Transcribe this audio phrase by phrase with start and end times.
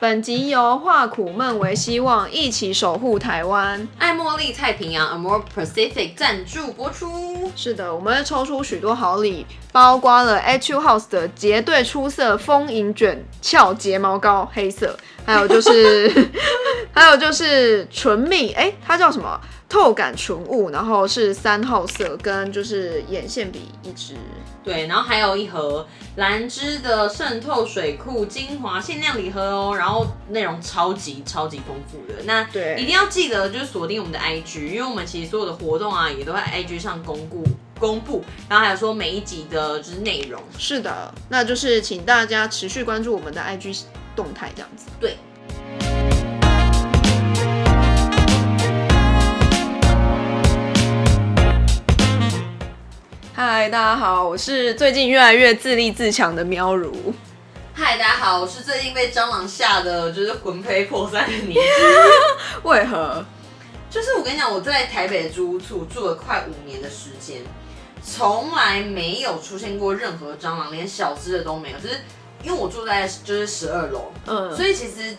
[0.00, 3.86] 本集由化苦闷为希望，一起守护台湾。
[3.98, 7.52] 爱茉莉太平洋 Amore Pacific 赞助播出。
[7.54, 14.96] 是的，我们会抽出许多好礼，包括了 H House 的绝对出色丰银卷翘睫毛膏，黑色，
[15.26, 16.30] 还有就是
[16.92, 19.38] 还有就是唇蜜，哎、它叫什么？
[19.70, 24.14] 透感唇雾，然后是三号色，跟就是眼线笔一支。
[24.64, 25.86] 对，然后还有一盒
[26.16, 32.20] 兰芝的渗透水库精华限量礼盒哦，然后内容超级超级丰富的。
[32.24, 37.44] 那对一定要记得就是锁定我们的 IG，因为我们其实所有的活动啊也都在 IG 上公布
[37.78, 40.42] 公布，然后还有说每一集的就是内容。
[40.58, 43.82] 是的，那就是请大家持续关注我们的 IG
[44.16, 44.86] 动态，这样子。
[44.98, 45.16] 对。
[53.60, 57.12] 嗨，大家好，我是最近越来越自立自强的喵如。
[57.74, 61.54] 嗨，大家好，我是最近被蟑螂吓得就是魂飞魄散的你。
[62.64, 63.22] 为何？
[63.90, 67.42] 就是我跟你讲，我在台北的租屋处住了快五年的时间，
[68.02, 71.78] 从来没有出现过任何蟑螂，连小只的都没有。
[71.78, 72.00] 就是
[72.42, 75.14] 因为我住在就是十二楼，嗯，所以其实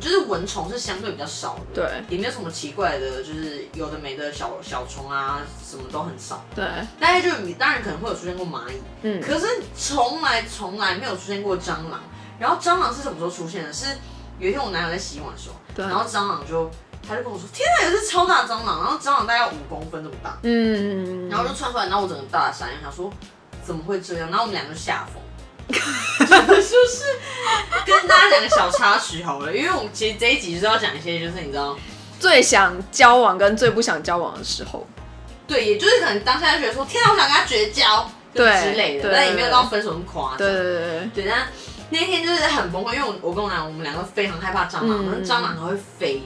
[0.00, 6.44] 就是蚊虫是相对比较少的，对也没有什么奇怪的，就是有的没的小小虫啊，什么都很少。
[6.54, 6.64] 对，
[6.98, 12.00] 大概就你当然可能会有出现过蚂蚁，嗯，可是从来从来没有出现过蟑螂。
[12.38, 13.72] 然后蟑螂是什么时候出现的？
[13.72, 13.86] 是
[14.40, 16.68] 有一天我男友在洗碗的时候，对然后蟑螂就
[17.06, 23.12] 他就跟我说：“天哪，有只超大蟑螂！”然后蟑螂大概五公分这么大，嗯，然后就窜出来，然后我整个大傻眼，想说
[23.64, 24.28] 怎么会这样？
[24.30, 25.22] 然后我们两个就吓疯。
[26.46, 27.04] 就 是
[27.84, 31.76] 跟大家讲个小插曲好了，因为我们其实这一集就是要讲一些，就是你知道，
[32.18, 34.86] 最想交往跟最不想交往的时候，
[35.46, 40.38] 对，也就是可能当下就觉得说，天啊，我想跟他绝交，就对之类的，对但也没有到分手那么夸张。
[40.38, 40.74] 对对对
[41.14, 41.48] 对，对，但
[41.90, 45.04] 那天就是很崩溃，因为我我跟我男友，我们两个非常害怕蟑螂，嗯。
[45.06, 46.22] 然后蟑螂还会飞，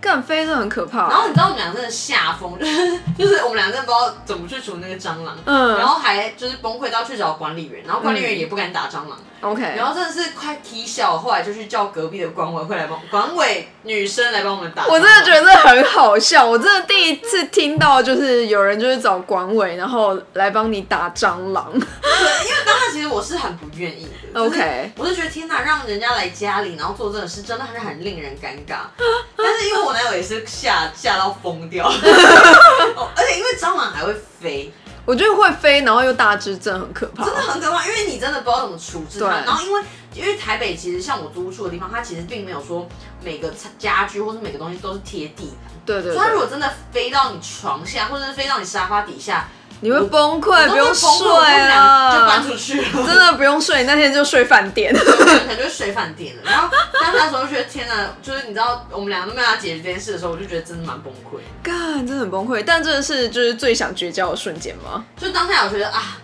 [0.00, 1.08] 干飞真的很可怕。
[1.08, 5.78] 然后你知道我们俩真的吓疯，就是就是我们俩真的不知道怎么去除那个蟑螂，嗯。
[5.78, 14.86] 然后还就是崩溃到去找管理员，然后管理员也不敢打蟑螂，，OK，然后真的是快踢笑，后来就去叫隔壁的管委会来帮管委女生来帮我们打。
[14.86, 21.70] 我真的觉得很好笑，我真的第一次听到，就是有人就是找管委，然后来帮你打蟑螂。
[21.72, 24.10] 对，因为当时其实我是很不愿意的。
[24.32, 28.82] OK 我就觉得天哪，让人家来家里，然后做这种事，真的是很令人尴尬。
[29.36, 31.84] 但是因为我男友也是吓吓到疯掉，
[32.94, 34.72] 哦而且因为蟑螂还会飞，
[35.10, 37.24] 我觉得会飞，然后又大只，真的很可怕。
[37.24, 39.40] 真的很可怕，因为你真的不知道怎么处置它。
[39.40, 39.82] 然后因为
[40.14, 42.88] 因为台北其实像我租住的地方，它其实并没有说
[43.24, 49.48] 每个家具或是每个东西都是贴地板，对对对，所以它如果真的飞到你床下，或者是飞到你沙发底下，
[49.82, 53.06] 你会崩溃，不用睡了就搬，出去了。
[53.06, 54.94] 真的不用睡，那天就睡饭店。
[54.94, 56.42] 可能就睡饭店了。
[56.44, 56.68] 然后，
[57.00, 61.38] 但那时候就觉得天哪，就是你知道我们两个都没法解决这件事的时候，我就觉得真的蛮崩溃。
[61.62, 62.62] 干，真的很崩溃。
[62.66, 65.02] 但这是就是最想绝交的瞬间吗？
[65.18, 66.18] 就当下我觉得啊，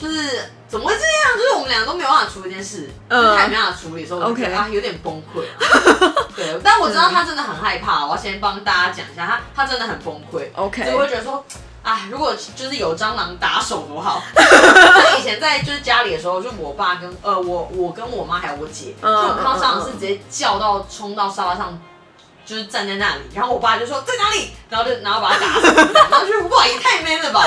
[0.00, 1.36] 就是怎么会这样？
[1.36, 5.60] 就是我们两个都没有办法处理这件事，嗯就是他也没办法处理的时候，我觉得 OK 啊有点崩溃啊。
[6.34, 10.46] 对，但我知道他真的很害怕，我要先帮大家讲一下，他他真的很崩溃。
[10.54, 11.44] OK 所以我会觉得说。
[11.82, 14.22] 啊，如果就是有蟑螂打手多好！
[14.36, 21.78] 像以前在就是家里的时候，就我爸跟呃我我跟我妈还有我姐，嗯就我看到蟑螂是直接叫到冲到沙发上，
[22.44, 27.42] 就是站在那里，然后我爸就说在哪里，然后就然后把它打死，然后就哇也太 man 了吧！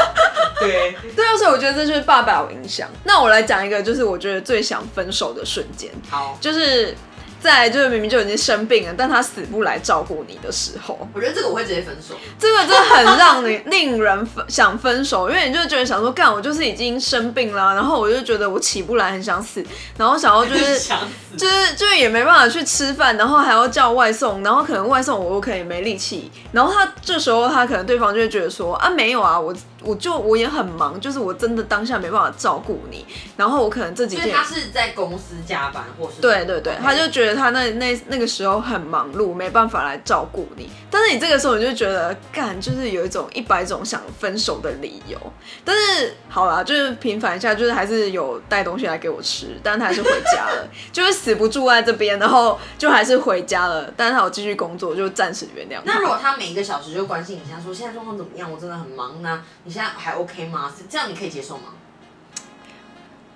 [0.59, 2.87] 对，对啊，所以我觉得这就是爸爸有影响。
[3.03, 6.95] 那我来讲一个，就是我觉得最想分手的瞬间，好，就是
[7.41, 12.15] 在就是明明就已经生病了，但他死不来照顾你的时候，我觉得这个我会直接分手。
[12.39, 19.65] 这个真的很让你令人分想分手，因为你就觉得想说，干我就是已经生病了，然后我就觉得我起不来，很想死，
[19.97, 29.53] 然后想要就是 想死，就是就是也没办法去吃饭，然后还要叫外送，然后可能外送我我可能也没力气，然后他这时候他可能对方就会觉得说啊没有啊，我
[29.83, 33.05] 我就我也很忙，就是我真的当下没办法照顾你，
[33.35, 40.69] 然后我可能这几天他是在公司加班，或是对对对他就觉得他那那那个时候很忙碌，没办法来照顾你。
[40.89, 45.17] 但是你这个时候你就觉得干，就是有一种一百种想分手的理由。
[45.63, 53.91] 但是好啦，就是平反一下，就是还是有带东西来给我吃，但是他还是回家了， 就是死不住在这边，然后就还是回家了。
[53.95, 55.81] 但是他有继续工作，就暂时原谅。
[55.85, 58.51] 那如果他每一个小时就关心你一下，说现在状况怎么样？
[58.51, 60.69] 我真的很忙呢，你现在还 OK 吗？
[60.77, 61.71] 是这样你可以接受吗？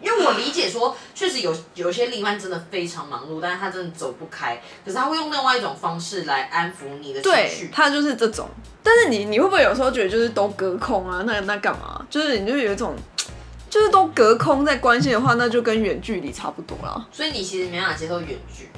[0.01, 7.69] 因为我理解说，确实有有些另一半真的非常忙碌，但是他真的走不开，可是他会用另外一种方式来安抚你的情对绪。
[7.71, 8.49] 他就是这种。
[8.83, 11.23] 但是你你会不会有时候觉得就是都隔空啊？
[11.25, 12.05] 那那干嘛？
[12.09, 12.93] 就是你就有一种。
[13.67, 17.05] 就是都隔空在关心的话，那就跟远距离差不多啦。
[17.11, 18.69] 所以你其实没办法接受远距。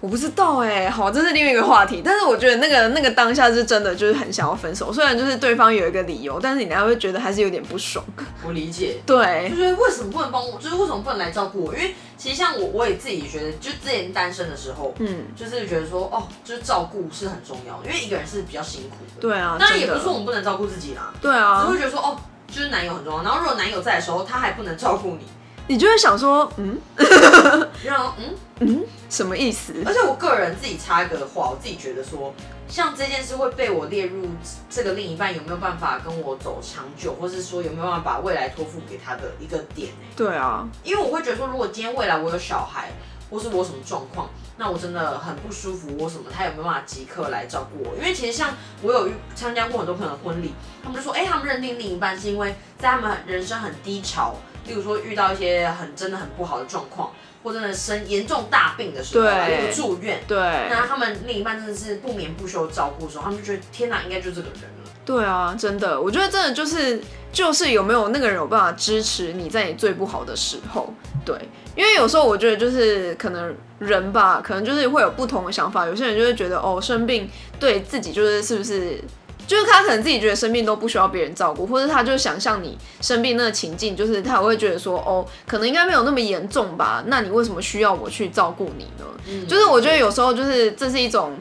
[0.00, 2.00] 我不知道哎、好，这是另外一个话题。
[2.04, 4.92] 但是我觉得那个那个当下是真的，就是很想要分手。
[4.92, 8.04] 虽然就是对方有一个理由，但是你还会觉得还是有点不爽。
[8.44, 8.98] 我理解。
[9.04, 10.58] 对就，觉得为什么不能帮我？
[10.58, 11.74] 就是为什么不能来照顾我？
[11.74, 19.20] 因为其实像我，我也自己觉得，就之前单身的时候，嗯，就是觉得说，哦，就是照顾是很重要的，因为一个人是比较辛苦的。
[19.20, 22.16] 对啊，当然也不是说我们不能照顾自己啦，对啊只，会觉得说，哦，
[22.46, 23.22] 就是男友很重要。
[23.24, 25.26] 然后如果男友在的时候，他还不能照顾你，
[25.68, 26.78] 你就会想说，嗯？
[27.84, 29.74] 然后嗯，嗯，什么意思？
[29.86, 32.34] 而且我个人自己插一个话，我自己觉得说，
[32.68, 34.26] 像这件事会被我列入
[34.70, 42.90] 这个另一半有没有办法跟我走长久，或是说有没有办法把未来托付给他的一个点、欸、对啊，因为我会觉得说，如果今天未来我有小孩，
[43.30, 47.94] 或是我有什么状况，那我真的很不舒服，我什么他有没有办法即刻来照顾我？
[47.96, 54.34] 因为其实像我有参加过很多朋友的婚礼，他们就说，哎、他们认定另一半是因为在他们人生很低潮，
[54.68, 57.10] 例如说遇到一些很真的很不好的状况，
[57.42, 60.20] 或真的生严重大病的时候例如住院。
[60.28, 60.38] 对，
[60.70, 64.90] 那他们另一半真的是不眠不休照顾的时候，他们就觉得天哪，应该就这个人了。
[65.04, 67.00] 对啊，真的，我觉得真的就是
[67.32, 70.92] 就是有没有那个人有办法支持你在你最不好的时候，
[71.24, 71.34] 对，
[71.74, 77.28] 因为有时候我觉得就是可能人吧，可能就是会有不同的想法，有些人就会觉得哦生病
[77.58, 79.02] 对自己就是是不是。
[79.48, 87.02] 就是他可能自己觉得生病都不需要别人照顾，或者他就想象你生病那个情境，就是他会觉得说，哦，可能应该没有那么严重吧？
[87.06, 89.06] 那你为什么需要我去照顾你呢？
[89.26, 91.34] 嗯就是我觉得有时候就是这是一种，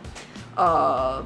[0.56, 1.21] 呃，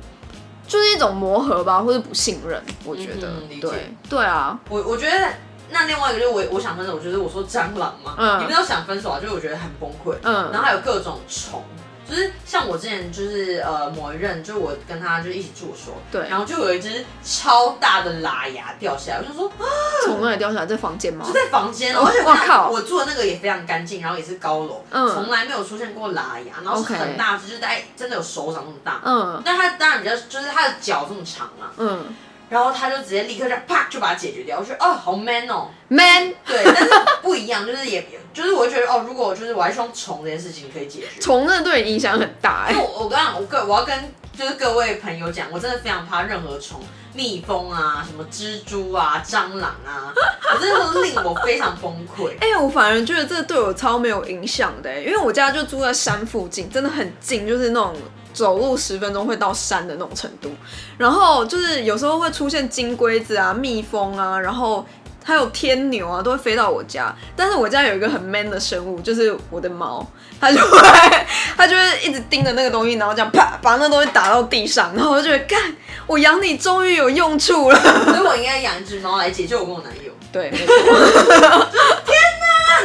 [0.68, 2.60] 就是一种磨合吧，或者不信任。
[2.84, 3.32] 我觉得，
[3.62, 5.34] 对对啊，我我觉得
[5.70, 11.64] 那另外一个就是我我想分手，我觉得我说蟑螂嘛，嗯你们都想分手啊，就是我觉得很崩溃，嗯然后还有各种虫。
[12.12, 16.28] 就是像我之前就是呃某一任，就是我跟他就一起住的时候，对。
[16.30, 19.66] 然后就有一只超大的喇牙掉下来，我就说啊！
[20.04, 20.66] 从哪里掉下来？
[20.66, 21.26] 在房间吗？
[21.26, 21.32] 就？
[21.32, 25.10] 在房间，哦而且我住的那个也非常干净，然后也是高楼，嗯。
[25.14, 29.42] 从来没有出现过喇牙，然后是很大只，就是大概真的有手掌那么大，嗯。
[29.46, 32.14] 但它当然比较就是它的脚这么长啊，嗯
[32.52, 36.90] 然后他就直接立刻就啪就把它解决掉，我觉得哦好 man 哦，，man，对，但是
[37.22, 41.22] 不一样，就是也就是我会觉得哦，如果就是我还希望虫这件事情可以解决。
[41.22, 46.80] 虫真的对你影响很大哎、因为我我刚刚我各我要跟就是各位朋友讲，我真的非常怕任何虫，
[47.14, 50.12] 蜜蜂啊、什么蜘蛛啊、蟑螂啊，
[50.54, 52.34] 我真的都令我非常崩溃。
[52.42, 57.96] 哎、我反而觉得这对我超没有影响的、欸，因为我家就住在山附近，真的很近，就是那种
[58.34, 60.50] 走路十分钟会到山的那种程度。
[60.98, 64.86] 然后就是有时候会出现金龟子啊、蜜蜂啊，然后
[65.24, 67.16] 还有天牛啊，都会飞到我家。
[67.36, 70.06] 但是我家有一个很 man 的生物，就是我的猫，
[70.40, 70.78] 它就会
[71.58, 75.60] 它就会一直盯着那个东西，然后这样啪把那东西打到地上，然后我就觉得干，
[76.08, 77.80] 我养你终于有用处了。
[78.06, 80.12] 所以我应该养一只猫来解救我跟我男友。
[80.32, 80.74] 对，没错。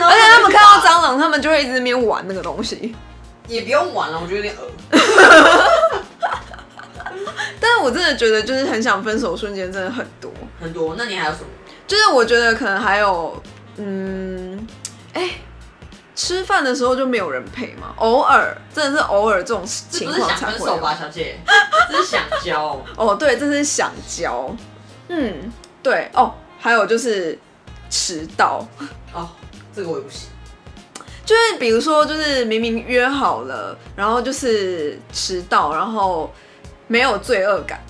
[0.01, 2.95] 而 而且他们看到蟑螂，他们就会一直在那边玩那个东西。
[3.47, 4.71] 也不用玩了，我觉得有点恶。
[7.61, 10.31] 但是我真的觉得，就是很想分手瞬间真的很多。
[10.61, 11.47] 很多，那你还有什么？
[11.87, 13.43] 就是我觉得可能还有，
[13.77, 14.67] 嗯，
[15.13, 15.31] 哎、
[16.15, 21.39] 吃饭的时候就没有人陪嘛，偶尔真的是偶尔这种情况才分手吧，小姐？
[21.91, 22.85] 这是想交。
[22.97, 24.55] 哦，对，这是想交。
[25.09, 25.53] 嗯，
[25.83, 27.39] 对哦，还有就是
[27.89, 28.67] 迟到，
[29.13, 29.29] 哦，
[29.75, 30.29] 这个我也不行。
[31.27, 36.33] 就是比如说，就是明明约好了，然后就是迟到，然后
[36.87, 37.81] 没有罪恶感。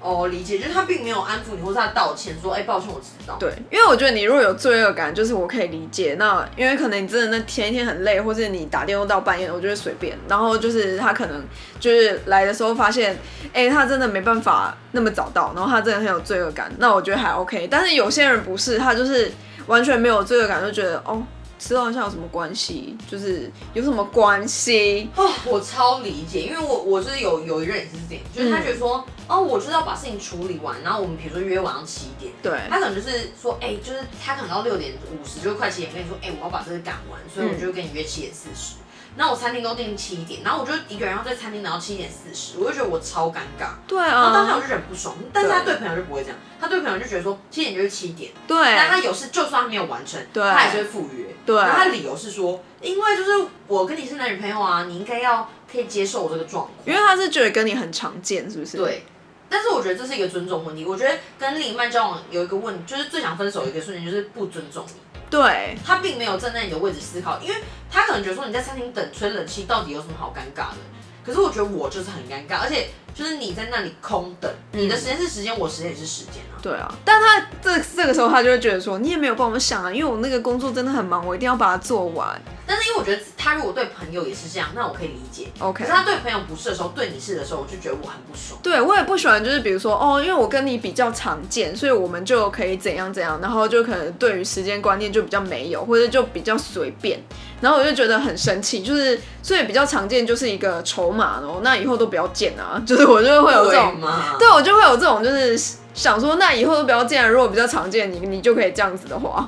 [0.00, 3.36] 哦，理解，就是他并没有安抚你，或是他道歉说，哎、抱歉，我迟到。
[3.38, 6.14] 对，因为我觉得你如果有罪恶感，就是我可以理解。
[6.16, 10.16] 那因为可能你真的那前一天很累，或是你打电话到半夜，我觉得随便。
[10.28, 11.44] 然后就是他可能
[11.80, 13.18] 就是来的时候发现，
[13.52, 17.66] 哎、他真的没办法那么早到，然后他真的很有罪恶感，那我觉得还 OK。
[17.68, 19.32] 但是有些人不是，他就是
[19.66, 21.20] 完全没有罪恶感，就觉得哦，
[21.58, 22.96] 迟到一下有什么关系？
[23.10, 25.10] 就是有什么关系？
[25.16, 38.76] 哦，我超理解，因为我我就是有有一任也是这样，就是他觉得说，哦，我就是要把事情处理完，然后我们比如说约晚上七点，对，他可能就是说，哎、就是他可能到六点五十，就快七点跟你说，哎、我要把这个赶完，所以我就跟你约七点四十。
[39.18, 43.70] 那我餐厅都定七点，然后我就一个人要在餐厅等到七点四十，我就觉得我超尴尬。
[43.86, 51.25] 对然后当下我啊，就忍不爽，但是他对朋友就不会这样，他对朋友就觉得说七点就是七点，对但他，有事就算他没有完成，对他还是会赴约。
[51.46, 56.72] 对然后他理由是说，因为就是我跟你是男女朋友啊，你应该要可以接受我这个状况。
[56.84, 59.04] 因为他是觉得跟你很常见，是不是？，对，
[59.48, 60.84] 但是我觉得这是一个尊重问题。
[60.84, 64.94] 我觉得跟另一半交往有一个问，就是最想分手的一个瞬间就是不尊重你。
[65.30, 67.54] 对，他并没有站在你的位置思考，因为
[67.90, 70.76] 他可能觉得说你在餐厅等吹冷气到底有什么好尴尬的。
[71.24, 76.60] 可是我觉得我就是很尴尬，而且就是你在那里空等，你的时间是时间，我时间也是时间啊。
[76.60, 82.38] 对啊，但他这这个时候他就会觉得说，你也没有帮我想啊，因为我那个工作真的很忙，我一定要把它做完。
[82.66, 85.48] 但是因为为我觉得他如果对朋友也是这样，那我可以理解。
[85.58, 88.58] OK 可是他对朋友不是的时候，对你是的时候，我就觉得我很不爽。
[88.62, 97.20] 对我也不喜欢，就是比如说哦，因为我跟你比较常见，所以我们就可以怎样怎样，然后就可能对于时间观念就比较没有，或者就比较随便，
[97.60, 104.36] 然后我就觉得很生气，就是所以比较常见就是一个筹码哦，那以后都不要见啊， 就是我就会有这对种，吗？
[104.38, 105.58] 对我就会有这种就是
[105.94, 109.46] 想说，那以后都不要见啊，如果比较常见，你你就可以这样子的话，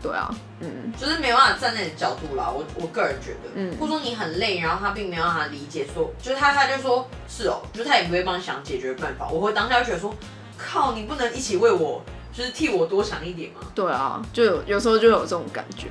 [0.00, 10.14] 对啊，嗯，就是没办法站在你的角度啦，我我个人觉得，嗯或者说你很累，然后他并没有让他理解说，就是他他就说是哦，就是他也不会帮你想解决办法，我会当下就觉得说，
[10.56, 13.60] 靠，你不能一起为我，就是替我多想一点吗？
[13.74, 15.88] 对啊，就有有时候就有这种感觉。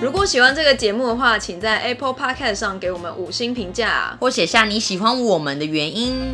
[0.00, 4.16] 如果喜欢这个节目的话，请在 Apple Podcast 上给我们五星评价。
[4.20, 6.32] 或写下你喜欢我们的原因。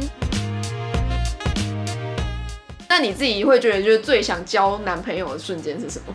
[2.90, 6.14] 那你自己会觉得就是最想交男朋友的瞬间是什么？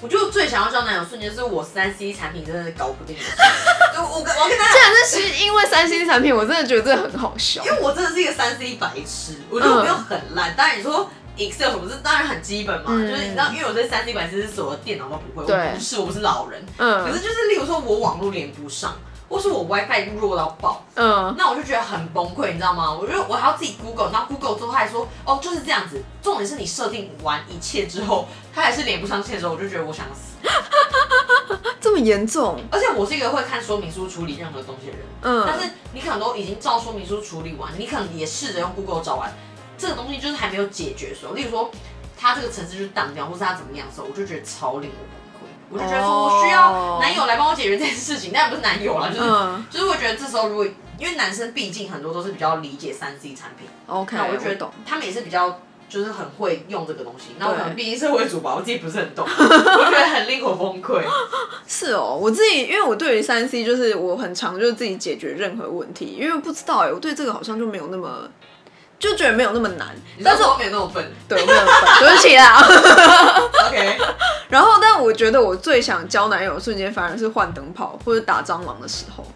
[0.00, 3.14] 我就最想要交男友瞬间是我三 C 产品真的搞不定
[3.94, 4.78] 我跟我跟大家既
[5.20, 7.70] 然是因为三星产品，我真的觉得这很好笑因。
[7.70, 10.54] 为我真的是一个三 C 白痴，我觉得我没有很烂。
[10.56, 11.10] 当然你说
[11.40, 16.62] Excel 什么，这当然很基本嘛，嗯就是你知道，因为我对三 C 白痴是所有电脑都不会，我不是，我不是老人。
[16.76, 18.94] 嗯可嗯是就是例如说我网络连不上，
[19.28, 22.92] 或是我 WiFi 弱到爆，嗯，那我就觉得很崩溃，你知道吗？
[22.92, 26.02] 我就我还要自己 Google，然后 Google 之后他还说，哦就是这样子。
[26.22, 30.36] 重点是你设定完一切之后，它还是连不上线的时候，我就觉得我想死。
[31.80, 32.60] 这么严重？
[32.70, 39.32] 而且我是一个会看说明书处理任何东西的人，嗯，但是你可能都已经照说明书处理完，你可能也试着用 Google 找完，
[39.80, 41.70] 这个东西就是还没有解决的时候，例如说
[42.16, 45.48] 他这个程式就是当掉，或是他怎么样的时候，我就觉得超令我崩溃。
[45.70, 50.66] 我就觉得说我需要男友来帮我解决这件事情，但不是男友啦，就是、嗯就是我觉得这时候如果
[50.98, 54.70] 因为男生毕竟很多都是比较理解三 C 产品，，OK，那我就觉得懂。
[54.84, 55.60] 他们也是比较。
[55.90, 61.02] 就是很会用这个东西，那我可能毕竟社会主吧，我自己不是很懂， 我觉得很令我崩溃。
[61.66, 68.22] 是哦，我自己因为我对于三 C 就是我很常就是自己解决任何问题，因为不知道哎，我对这个好像就没有那么
[69.00, 69.88] 就觉得没有那么难，
[70.22, 72.62] 但是我没有那么笨对，我没有办法 对不起啦。
[73.66, 73.98] ，OK。
[74.50, 79.26] 然后，但我觉得我最想交男友的瞬间，反而是换灯泡或者打蟑螂的时候。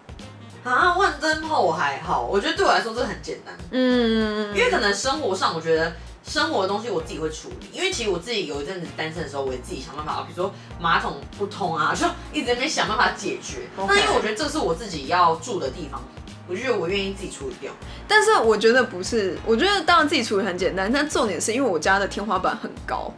[0.65, 5.93] 啊，换灯泡我还好，我觉得对我来说这很简单，嗯因为可能生活上我觉得
[6.27, 13.69] 生活的东西我自己会处理，因为其实我自己有一阵子单身的时候，我也自己想办法，比如说马桶不通啊，就一直在想办法解决。
[13.77, 16.03] 那因为我觉得这是我自己要住的地方，
[16.47, 17.73] 我就觉得我愿意自己处理掉。
[18.07, 23.13] 但是我觉得不是，我觉得当然自己处理很简单，但重点是因为我家的天花板很高，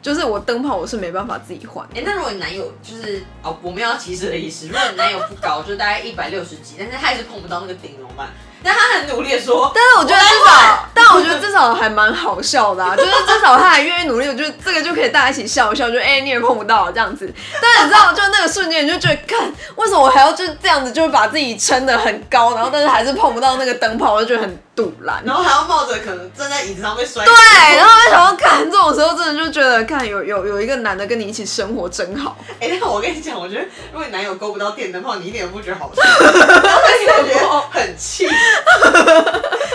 [0.00, 1.86] 就是我灯泡我是没办法自己换。
[1.94, 8.30] 哎、那如果你男友就是哦，我们要歧视的意思，如果你男友不高，就大概一百六十几，但是他还是碰不到那个顶怎么办？
[8.62, 17.32] 但他很努力的说，但是我觉得至少，但我觉得至少还蛮好笑的啊，就是至少他还愿意努力，我觉得这个就可以大家一起笑一笑，就哎、你也碰不到这样子。
[17.60, 25.22] 但是你知道， 就那个瞬间你就觉得，看为什么我还要就这样子，就是把自己撑得很高，然后但是还是碰不到那个灯泡，我就觉得很堵然。
[25.24, 27.24] 然后还要冒着可能站在椅子上被摔。
[27.24, 27.32] 对，
[27.76, 32.36] 然后就想要看这种时候，真的就觉得看有有有一个男的跟你一起生活真好。
[32.60, 33.62] 哎、那我跟你讲，我觉得
[33.92, 38.26] 如果你男友勾不到电灯泡，你一点都不觉得好笑，但是我觉得很气。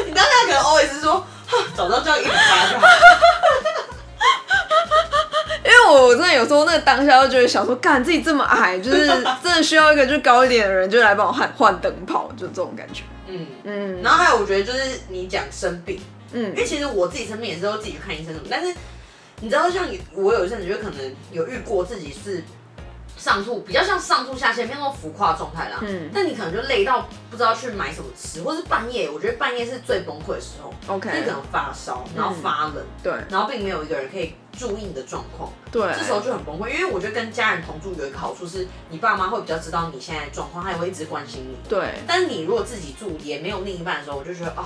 [0.06, 2.88] 你当下可能 always 是说，哈早知道叫一百八就好。
[5.64, 9.08] 因为我我真的有时候那个当下就觉得想说，干自己这么矮，就是
[9.44, 13.04] 真的需要一个就高一点的人，就来帮我换换灯泡，就这种感觉。
[13.28, 14.02] 嗯，嗯。
[14.02, 16.00] 然后还有我觉得就是你讲生病，
[16.34, 16.44] 嗯。
[16.44, 18.74] 因嗯为其实我自己生病也是都自己去看医生什么，但是
[19.42, 22.44] 你知道像我有一阵子就可能有遇过自己是
[23.18, 25.80] 上吐，比较像上吐下泻，没有那种浮夸状态啦。
[25.82, 36.70] 嗯但你可能就累到不知道去买什么吃，或是半夜，我觉得半夜是最崩溃的时候，，OK，你可能发烧，然后发冷，对然后并没有一个人可以注意你的状况，对，这时候就很崩溃。
[36.70, 41.58] 因为我觉得跟家人同住有一个好处是，你爸妈会比较知道你现在的状况，他也会一直关心你。
[41.70, 44.66] 对但是你如果自己住也没有另一半的时候，我就觉得啊，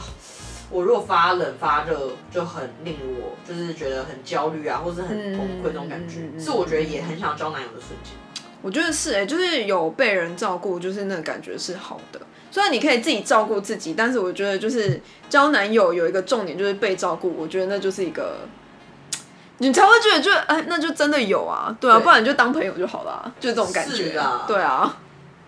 [0.69, 8.13] 我如果发冷发热就很令我就是觉得很焦虑啊，或是很崩溃那种感觉，嗯嗯嗯嗯是我觉得也很想要交男友的瞬间。
[8.61, 12.19] 我觉得是哎、就是有被人照顾，就是那个感觉是好的。
[12.51, 14.99] 虽然你可以自己照顾自己，但是我觉得就是
[15.29, 18.37] 交男友有一个重点就是被照顾，我觉得那就是一个。
[19.61, 24.97] 你才会觉得就哎，那就真的有啊，对啊，对不然你就当朋友就好了，就这种感觉是啊对啊。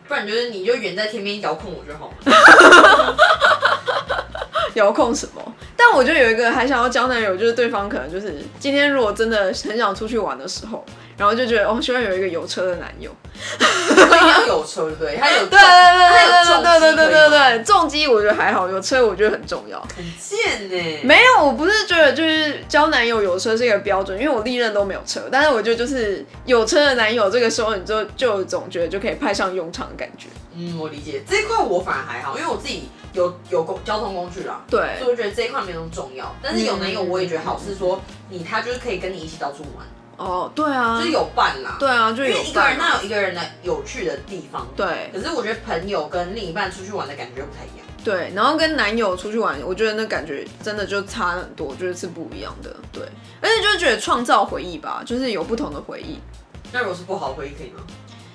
[0.07, 3.17] 不然就是你就远在天边遥控我就好了。
[4.75, 5.40] 遥控什么？
[5.83, 10.85] 但我觉得有一个还想要交男友，就是对方可能就是今天如果真的很想出去玩的时候，
[11.17, 13.09] 然后就觉得哦，希望有一个有车的男友。
[14.47, 15.17] 有车，对不对？
[15.17, 19.79] 他有对对对对对对对对机可以吗对，重机我觉得还好，有车我觉得很重要。
[19.95, 20.99] 很贱呢。
[21.03, 30.27] 没有，我不是觉得就是交男友有车是一个标准，因为我历任都没有车，但是我觉得就是有车的男友，这个时候你就就有种觉得就可以派上用场的感觉。
[30.53, 34.61] 嗯，我理解这一块我反而还好，因为我自己有有公交通工具啦。
[34.69, 39.85] 对所以我觉得这一块没有那么重要，但是有男友我也觉得好，是说你他就是可以跟你一起到处玩，
[40.17, 41.77] 哦，对啊就是，有伴啦。
[41.79, 47.87] 对啊，就因有为一个人那有一个人的有趣的地方，对可是我觉得朋友跟另一半出去玩的感觉不太一样。
[48.03, 52.75] 对，然后跟男友出去玩，我觉得那感觉真的就差很多，就是是不一样的。
[52.91, 53.03] 对，
[53.39, 56.19] 而且就是觉得创造回忆吧，就是有不同的回忆。
[56.71, 57.83] 那如果是不好的回忆可以吗？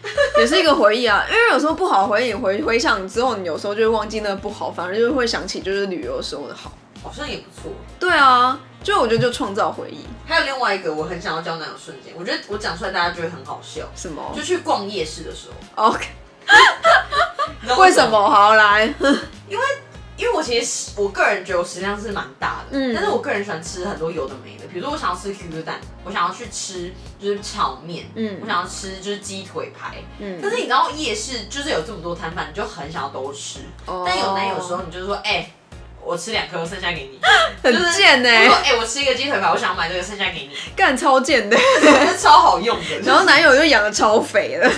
[0.39, 6.73] 也是一个回忆啊，因为有时候不好回忆，你回回想之后，你有时候就会忘记那个不好，反而就会想起就是旅游的时候的好。
[7.03, 7.71] 好像也不错。
[8.01, 10.01] 对啊，就我觉得就创造回忆。
[10.27, 16.07] 还有另外一个我很想要交男友瞬间，我觉得我讲出来大家觉得很好笑，什么就去逛夜市的时候，？OK，
[17.79, 18.05] 为什？
[18.11, 18.29] 么？
[18.29, 18.93] 好来，
[19.49, 19.65] 因为
[20.35, 22.95] 我其实我个人觉得我食量是蛮大的，嗯。
[22.95, 28.39] 但是我个人喜欢吃很多有的没的，比如说我想要吃 QQ 蛋，我想要去吃就是炒面，嗯。
[28.41, 30.39] 我想要吃就是鸡腿排，嗯。
[30.41, 34.05] 但是你知道夜市就是有这么多摊贩，你就很想要都吃，哦。
[34.07, 35.51] 但有男友的时候你就是说，哎、
[36.07, 37.21] 我吃两颗，剩下给你。
[37.63, 38.49] 很贱呢、哎、
[38.79, 41.57] 我吃一个鸡腿排，我想要买这个，剩下给你，干超贱的。
[42.19, 43.01] 超好用的。
[43.05, 44.71] 然后男友就养的超肥的，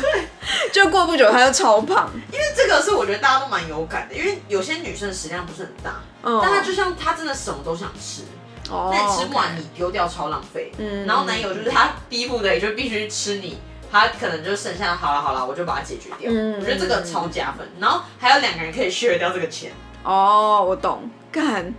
[0.73, 2.11] 就过不久他就超胖。
[2.33, 8.23] 因为这个是我觉得大家都蛮有感的，因为有些女生食量不是很大，嗯，但她就像她真的什么都想吃，
[8.71, 10.73] 哦那你吃不完你丢掉超浪费。
[10.79, 13.59] 嗯然后男友就是他逼不得已就必须吃你，
[13.93, 16.31] 他可能就剩下好了好了，我就把它解决掉。
[16.33, 19.73] 嗯我觉得这个超加分，然后还有两个人可以 share 掉这个钱。
[20.05, 21.11] 哦，我懂。
[21.31, 21.75] 干，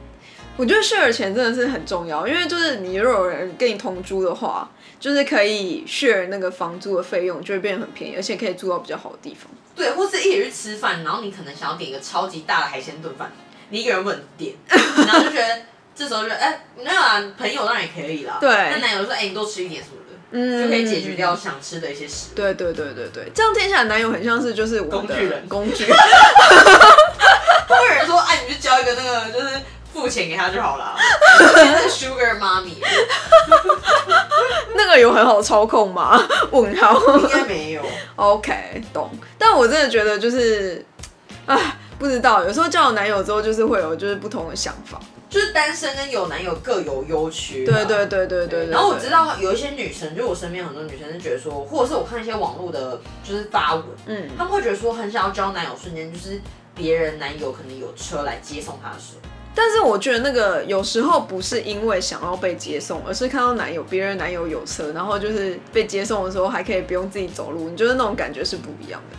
[0.58, 9.50] 我觉得 share 钱真的是很重要，因为就是你如果有人跟你同租的话，就是可以 share 那个房租的费用，就会变得很便宜，而且可以住到比较好的地方。
[9.76, 13.32] 对，或是一起去吃饭，然后你可能想要点一个超级大的海鲜炖饭，
[13.70, 15.62] 你一个人不能点， 然后就觉得
[15.96, 18.38] 这时候就哎、没有啊，朋友当然也可以啦。
[18.42, 22.36] 对那男友说哎、你多吃一点什么的，嗯就可以解决掉想吃的一些食物。
[22.36, 25.86] 对对对对对，这样听起来男友很像是就是我的工具人工具。
[27.76, 29.62] 会有人说，哎、你就交一个那个就是
[29.94, 30.96] 付钱给他就好了，
[31.90, 32.76] Sugar Mommy，
[34.76, 36.22] 那个有很好操控吗？
[36.52, 37.00] 问号。
[37.18, 37.82] 应该没有。
[38.16, 39.10] OK，懂。
[39.38, 40.86] 但我真的觉得就是，
[41.46, 45.00] 哎，不知道，有时候交了男友之后，就是会有就是不同的想法。
[45.30, 47.64] 就是单身跟有男友各有优缺。
[47.64, 48.06] 对对。
[48.08, 48.68] 对对对对。
[48.72, 56.42] 然后我知，道有一些女生，就我身边很多女生是觉得说，或者是我看一些网络的，就是发文，嗯，他们会觉得说很想要交男友瞬间，就是
[56.80, 69.18] 别人男友可能有车来接送她的时候，但是我觉得那个有时候不是因为想要被接送，而是看到男友别人男友有车，然后就是被接送的时候还可以不用自己走路，你觉得那种感觉是不一样的。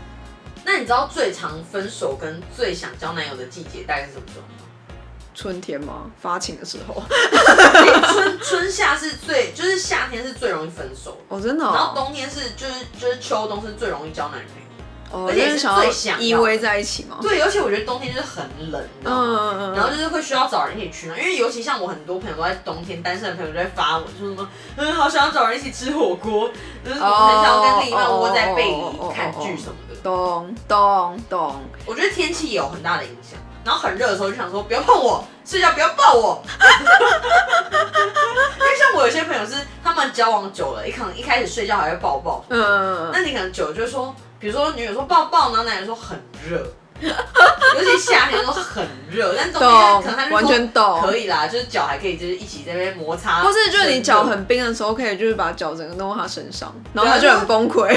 [0.65, 4.55] 那你知道最常分手跟最想交男友的季节大概是什么时候吗？
[5.35, 6.11] 春天吗？
[6.21, 7.03] 发情的时候？
[8.13, 11.93] 春春夏是最，就是夏天是最容易分手，哦，真的、然后哦。
[11.95, 14.47] 冬天是就是就是秋冬是最容易交男友。
[15.11, 17.19] 哦，而且是想最想依偎在一起嘛？
[17.21, 18.81] 对，而且我觉得冬天就是很冷？
[19.05, 19.75] 嗯嗯嗯。
[19.75, 26.49] 然后就是会需要找人一起取暖，因为尤其像我很多朋友都在冬天，单身的朋友都在发文说什么，嗯，好想要找人一起吃火锅，
[26.85, 28.83] 就是我很想要跟另一半窝在被里
[29.15, 29.97] 看剧什么的。
[30.03, 31.61] 懂懂懂。
[31.85, 36.43] 我觉得天气也有很大的影响，然后很热的时候就想说不要碰我，睡觉不要抱我。
[38.61, 46.67] 因为像我有些朋友是他们交往久了，一可能一开始睡觉还会抱抱，嗯，那你可能久了就会说，比如说女友说抱抱，然后男人说很热，
[47.79, 51.01] 尤其夏天都很热，但冬天可能完全懂。
[51.03, 57.89] 可以啦，就是脚还可以就是一起在那边摩擦，或是就是你脚很冰的时候，可以就是把脚整个弄到他身上，然后他就很崩溃，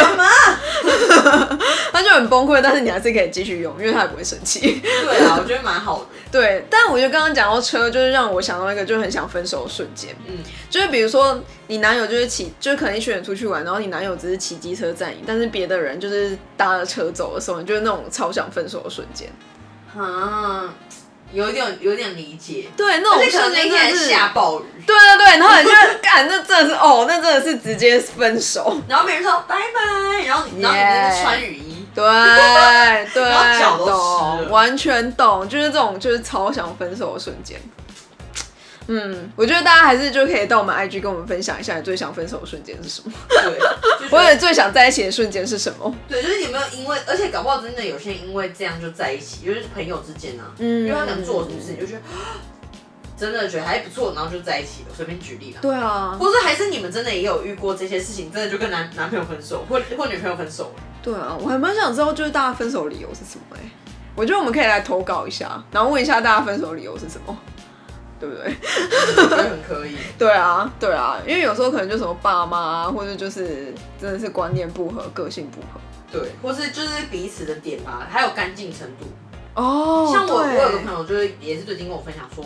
[0.00, 0.24] 干嘛？
[1.92, 4.82] 他就很崩溃，但是你还是可以继续用，因为他也不会生气。
[4.82, 6.06] 对啊，我觉得蛮好的。
[6.30, 10.38] 对，但我觉得刚刚讲到车，就是让我想到一个就很想分手的瞬间，嗯，
[10.68, 19.30] 就是比如说你男友就是骑，就是可能一群人出去玩，然后你男友只是骑机车载你，但是别的人就是搭了车走的时候，你就是那种超想分手的瞬间。
[19.96, 20.74] 啊，
[21.32, 22.68] 有点有点理解。
[22.76, 28.76] 对，那种瞬间真的是，下暴雨，对对对，然后你就会干，那真的是哦，那真的是直接分手。
[28.88, 32.04] 然后别人说拜拜，然后你然后你那个穿雨衣，对
[33.14, 33.92] 对，然后脚都湿
[34.44, 37.58] 懂，完全懂，就是这种就是超想分手的瞬间。
[38.88, 45.94] 嗯，我觉得大家还是就可以到我们 IG 跟我们分享一下，你最想分手的瞬间是什么，对，或者最想在一起的瞬间是什么。
[46.08, 52.38] 对，就是有没有因为，而且搞不好真的有些人因为这样就在一起，就是朋友之间啊，嗯因为他可能做什么事，你就觉得啊
[53.18, 54.94] 真的觉得还不错，然后就在一起了。
[54.94, 55.58] 随便举例啦。
[55.62, 60.82] 对啊，或者还是你们真的也有遇过这些事情，真的就跟男男朋友分手，或或女朋友分手了。
[61.02, 63.70] 对啊，我还蛮想知道，就是大家分手理由是什么哎、
[64.14, 67.34] 我觉得我们可以来投稿一下，然后问一下大家分手理由是什么，
[68.18, 68.54] 对不对？
[69.16, 69.96] 我觉得很可以。
[70.18, 75.80] 对啊，对啊，因为有时候可能就什么爸妈啊，或者就是真的是观念不合、个性不合。
[76.10, 79.06] 对，或是就是彼此的点吧，还有干净程度。
[79.54, 82.44] 哦像我，我有个朋友，就是也是最近跟我分享说，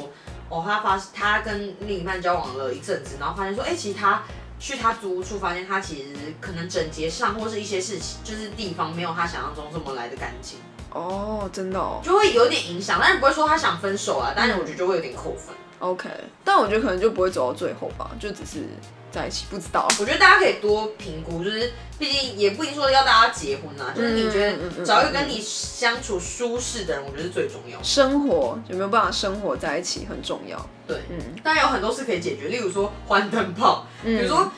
[0.49, 4.23] 哦，他发他跟另一半交往了一阵子，然后发现说，哎、其实他
[4.59, 10.59] 去他租屋处，发现他其实可能整洁上或是一些事情，就是地方没有他想象中这么来的干净，
[10.93, 12.99] 哦，真的哦就会有点影响。
[13.01, 15.55] 但是不会说他想分手啊，但是我觉得就会有点扣分。
[15.79, 16.09] ，OK，
[16.45, 18.65] 但我觉得可能就不会走到最后吧，就只是
[19.11, 19.89] 在一起，不知道。
[19.99, 27.85] 我觉得大家可以多评估，就是毕竟也不一定说要大家结婚啊，就是你觉得找一个跟你相处舒适的人，我觉得是最重要的。
[27.85, 30.59] 生活有没有办法生活在一起很重要。
[30.87, 34.51] 对，嗯当然有很多事可以解决，例如说换灯泡，比如说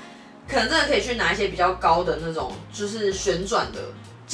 [0.49, 3.79] 可能真的可以去拿一些比较高的那种，就是旋转的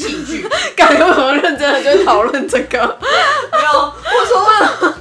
[0.03, 2.99] 器具，感觉很认真的就讨论这个。
[3.53, 4.95] 没有，或者说，或者说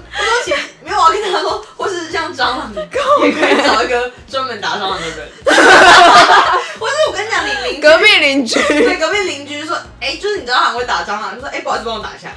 [0.43, 5.29] 其实没有，我要跟他说，或是像蟑螂，也可以找一个专门打蟑螂的人，
[6.79, 12.29] 或是我跟你讲，你邻隔壁邻居，对隔壁邻居说，哎、就是你知道他很会打蟑螂，就说，哎、不好意思，帮我打一下，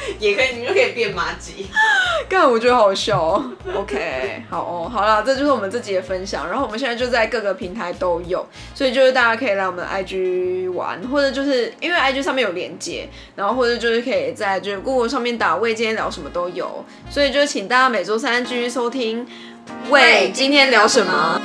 [0.18, 1.66] 也可以，你们就可以变麻吉。
[2.28, 3.44] 干我觉得好笑哦。
[3.74, 6.48] OK，好哦，好啦，这就是我们这集的分享。
[6.48, 16.84] 然后我们现在就在各个平台都有，所以就是大家可以来我们的 IG 玩，或者就是因为 IG 上面有连接，然后或者就是可以在就是 Google 上面打“喂，今天聊什么”都有。
[17.08, 19.26] 所以就请大家每周三继续收听
[19.90, 21.40] “喂，今天聊什么”。